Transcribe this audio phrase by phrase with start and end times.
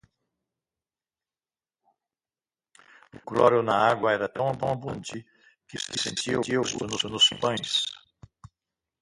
[3.13, 5.23] O cloro na água era tão abundante
[5.67, 7.83] que se sentia o gosto nos pães.